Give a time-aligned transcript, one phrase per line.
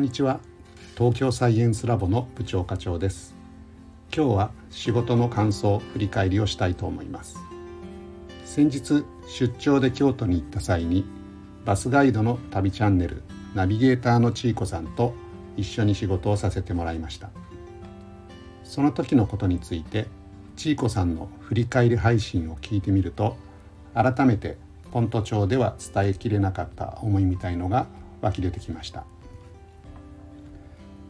[0.00, 0.40] んにちは。
[0.96, 3.36] 東京サイエンスラボの部長課長です。
[4.14, 7.36] 今日は仕事の感想振り返りをしたいと思います。
[8.46, 11.04] 先日出張で京都に行った際に
[11.66, 13.22] バスガイドの旅チャンネル
[13.54, 15.12] ナビゲーターのちいこさんと
[15.58, 17.28] 一緒に仕事をさせてもらいました。
[18.64, 20.06] その時のことについて
[20.56, 23.36] ちいこさんの振り返り配信を聞いてみると
[23.92, 24.56] 改めて
[24.92, 27.86] ポント町では伝えきれなかった思いみたいのが
[28.22, 29.04] 湧き出てきました。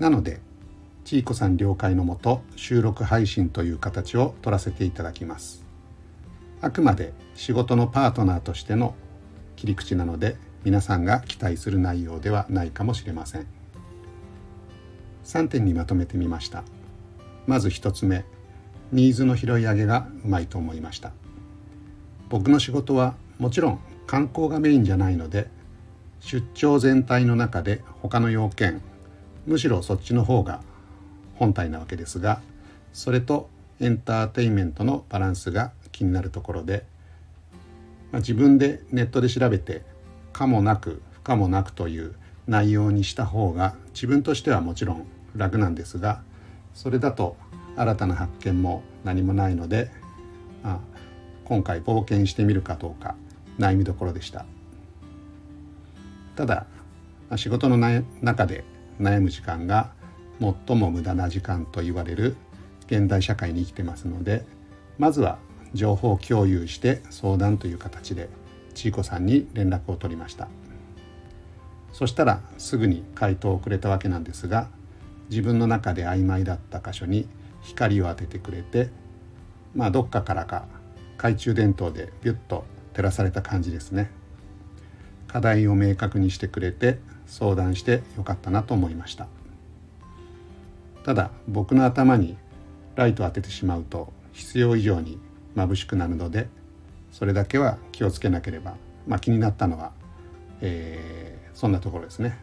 [0.01, 0.41] なので
[1.05, 5.65] ちいこさん了解のもと収録配信という形を取らせていただきます。
[6.63, 8.95] あくまで仕事のパートナーとしての
[9.57, 13.47] 切り口なので皆さんが期待する内容ではないかもしれません。
[15.25, 16.65] 3点にまとめてみました。
[17.47, 18.25] まず1つ目
[18.93, 21.13] ニーズの拾い上げがうまいと思いました。
[22.31, 25.49] 僕の仕事はもちろん観光がメインじゃないので
[26.21, 28.81] 出張全体の中で他の要件
[29.47, 30.61] むしろそっちの方が
[31.37, 32.41] 本体なわけですが
[32.93, 33.49] それと
[33.81, 36.85] エンターテインメントのバランスが気になるところで、
[38.13, 39.83] まあ、自分でネットで調べて
[40.33, 42.15] 可もなく不可もなくという
[42.47, 46.23] 内容にした方が自分としてはもちろん楽なんですが
[46.75, 47.37] それだと
[47.77, 49.91] 新たな発見も何もないので、
[50.63, 50.79] まあ、
[51.45, 53.15] 今回冒険してみるかどうか
[53.59, 54.45] 悩みどころでした。
[56.37, 56.67] ただ
[57.37, 57.77] 仕事の
[58.23, 58.65] 中で
[59.01, 59.93] 悩む時間が
[60.41, 62.37] 最も無駄な時間と言われる
[62.87, 64.45] 現代社会に生きてますので
[64.99, 65.39] まずは
[65.75, 68.29] 情報共有して相談という形で
[68.75, 70.49] ちいこさんに連絡を取りました。
[71.93, 74.69] そしたらすぐに回答をくれたわけなんですが
[75.29, 77.29] 自分の中で曖昧だった箇所に
[77.63, 78.91] 光を当ててくれて
[79.75, 80.67] まあどっかからか
[81.17, 84.11] 懐中電灯でビュッと照らされた感じですね。
[85.29, 86.99] 課題を明確にしてくれて
[87.31, 89.29] 相談してよかったなと思いました。
[91.05, 92.37] ただ僕の頭に
[92.97, 95.19] ライトを当ててしまうと必要以上に
[95.57, 96.49] 眩しくなるので
[97.13, 98.75] それだけは気をつけなければ、
[99.07, 99.93] まあ、気になったのは、
[100.61, 102.39] えー、そんなところですね。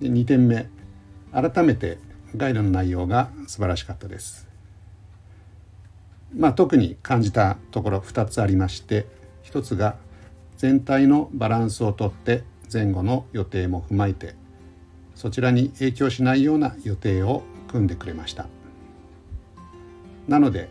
[0.00, 0.68] で2点目。
[1.30, 1.98] 改めて
[2.36, 4.48] ガイドの内容が素晴らしかったです。
[6.34, 9.06] まあ特に感じたところ2つありまして
[9.44, 9.96] 1つが
[10.56, 14.34] 全体のバランスをとって前後の予定も踏まえて
[15.14, 18.46] そちらに影響しないような予定を組んでくれました。
[20.28, 20.68] なので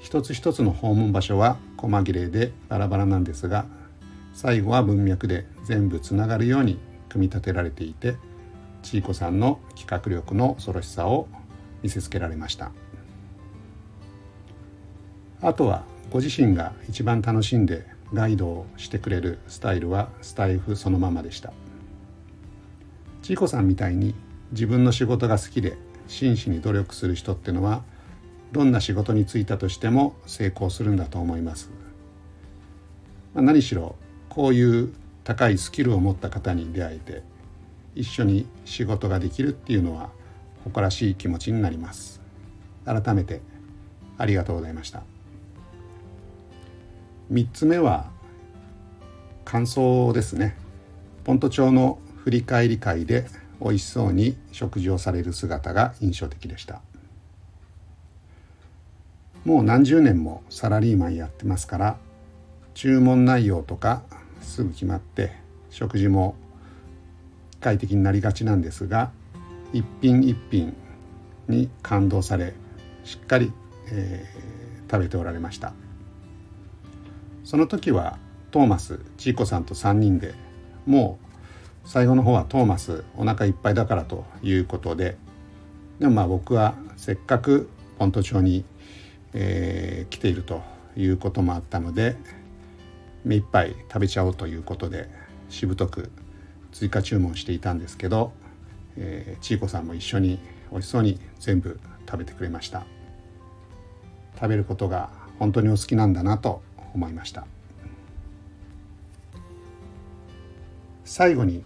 [0.00, 3.66] 一つ一つの訪問場所は細切れでバラバラなんですが
[4.32, 6.78] 最後は文脈で全部つながるように
[7.08, 8.16] 組み立てられていて
[8.82, 11.28] ちいこさんの企画力の恐ろしさを
[11.82, 12.70] 見せつけられました。
[15.40, 17.84] あとはご自身が一番楽しんで
[18.14, 21.52] ガイドをしてくれるスタイルはスタイフそのままでした。
[23.22, 24.14] ちいこさんみたいに
[24.52, 25.76] 自分の仕事が好きで
[26.06, 27.82] 真摯に努力する人ってのは
[28.52, 31.70] どんな仕事に就いたとしても成功するんだと思います、
[33.34, 33.96] まあ、何しろ
[34.30, 34.94] こういう
[35.24, 37.22] 高いスキルを持った方に出会えて
[37.94, 40.10] 一緒に仕事ができるっていうのは
[40.64, 42.20] 誇らしい気持ちになります。
[42.84, 43.40] 改めて
[44.16, 45.02] ありがとうございました。
[47.32, 48.10] 3つ目は
[49.44, 50.56] 感想ですね
[51.24, 53.26] ポント町の振り返り会で
[53.60, 56.80] 美味しそうに食事をされる姿が印象的でした
[59.44, 61.96] もう何十年もサラリーマンやってますから
[62.74, 64.02] 注文内容とか
[64.40, 65.32] すぐ決まって
[65.70, 66.34] 食事も
[67.60, 69.10] 快適になりがちなんですが
[69.72, 70.74] 一品一品
[71.48, 72.54] に感動され
[73.04, 73.52] しっかり、
[73.90, 75.72] えー、食べておられました。
[77.48, 78.18] その時は
[78.50, 80.34] トーマスちいこさんと3人で
[80.84, 81.18] も
[81.82, 85.16] う最後の方はトーマスお腹いっぱいだからということで
[85.98, 88.66] でもまあ僕はせっかくポント町に、
[89.32, 90.60] えー、来ていると
[90.94, 92.18] いうこともあったので
[93.24, 95.08] 目いっぱい食べちゃおうということで
[95.48, 96.10] しぶとく
[96.72, 98.32] 追加注文していたんですけど、
[98.98, 100.38] えー、ちいこさんも一緒に
[100.70, 102.84] 美味しそうに全部食べてくれました。
[104.34, 105.08] 食べることが
[105.38, 107.46] 本当にお好きなんだなと思いました。
[111.04, 111.64] 最後に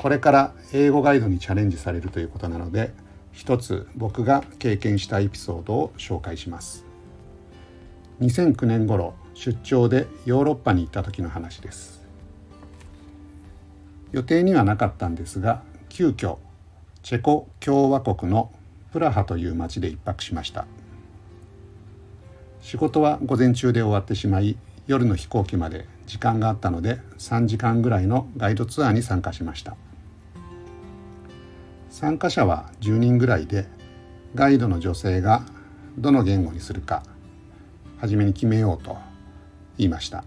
[0.00, 2.92] これから英語ガイドにチャレンジされるということなので
[3.30, 6.84] 一つ僕が経験したエピソードを紹介します。
[8.20, 12.02] 2009年頃出張でヨーロッパに行った時の話です。
[14.12, 16.36] 予定にはなかったんですが急遽
[17.02, 18.52] チェコ共和国の
[18.92, 20.66] プラハという町で一泊しました。
[22.62, 24.56] 仕事は午前中で終わってしまい
[24.86, 29.76] 夜の飛行機まで時間があったので3時間ぐらいのガイドツアーに参加しました。
[31.90, 33.66] 参加者は10人ぐらいで
[34.34, 35.42] ガイドの女性が
[35.98, 37.02] どの言語にするか
[37.98, 38.96] 初めに決めようと
[39.76, 40.24] 言いました。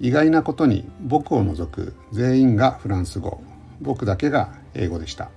[0.00, 3.40] 意外なことに僕を除く全員がフランス語
[3.80, 5.30] 僕だけが英語でした。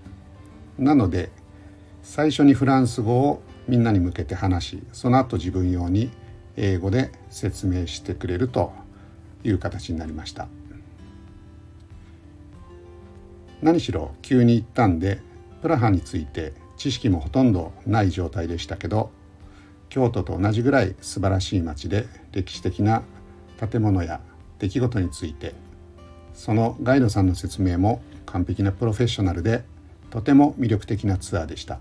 [0.80, 1.30] なので
[2.01, 6.12] 最初にフランス語をみんなに向けて話しその後自分用に
[6.57, 8.73] 英語で説明してくれると
[9.45, 10.50] いう形になりました。
[13.62, 15.21] 何しろ急に行ったんで
[15.62, 19.09] プラハについて知識もほとんどない状態でしたけど
[19.88, 23.03] 京都と同じぐらい素晴らしい街で歴史的な
[23.57, 24.19] 建物や
[24.59, 25.56] 出来事について
[26.33, 29.63] そのガイドさんの説明も完璧なプロフェッショナルで
[30.09, 31.79] とても魅力的なツアーでした。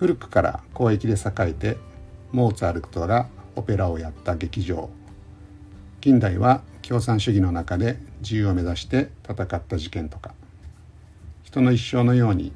[0.00, 1.76] 古くから交易で栄えて
[2.32, 4.88] モーツァルトがオペラをやった劇場
[6.00, 10.32] 近代は共産主義の中で自由を目指して戦った事件とか
[11.42, 12.54] 人の一生のように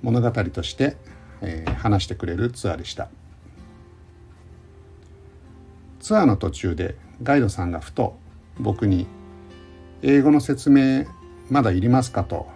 [0.00, 0.96] 物語として、
[1.42, 3.10] えー、話してくれるツアーでした
[6.00, 8.16] ツアーの途中でガイドさんがふと
[8.58, 9.06] 僕に
[10.00, 11.04] 「英語の説明
[11.50, 12.48] まだいりますか?」と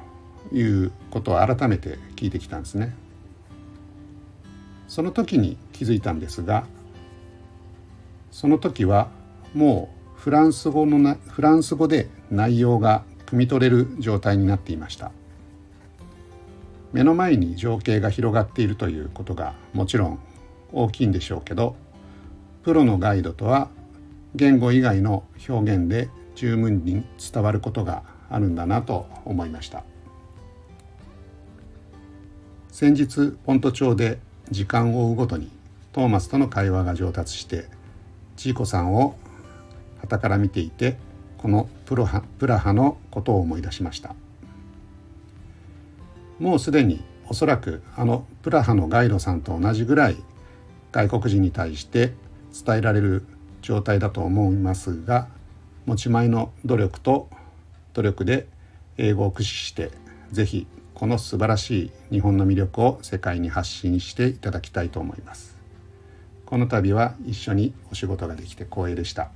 [0.55, 2.95] いうことを改めて聞いてきたんですね。
[4.91, 6.67] その時に気づいたんですが
[8.33, 9.09] その時は
[9.55, 15.13] もうフランス語のなフランス語で内容が汲み取れる状態になっていました。
[16.93, 20.19] 目の前に情景が広がっているということがもちろん
[20.73, 21.77] 大きいんでしょうけど
[22.65, 23.69] プロのガイドとは
[24.35, 29.85] 言語以外の表現で十分に伝わることがあるんだなと思いました。
[32.73, 34.19] 先日ポント町で
[34.51, 35.51] 時間を追うごとに
[35.93, 37.67] トーマスとの会話が上達して
[38.37, 39.17] チーコさんを
[40.01, 40.97] 傍から見ていて
[41.39, 44.15] このプロハプラハのことを思い出しました。
[46.39, 50.17] もうすでにおそらくあのプラハのガイドさんと同じぐらい
[50.91, 52.15] 外国人に対して
[52.67, 53.25] 伝えられる
[53.63, 55.29] 状態だと思いますが
[55.87, 57.29] 持ち前の努力と
[57.93, 58.47] 努力で
[58.97, 59.91] 英語を駆使して
[60.33, 60.67] 是非
[61.01, 65.57] この素晴らしい日本の魅力を世界に発信していただきたいと思います。
[66.45, 69.31] この度は一緒にお仕事ができて光栄でした。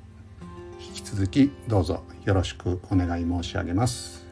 [0.79, 4.24] 引き続きどうぞよろしくお願い申し上げます。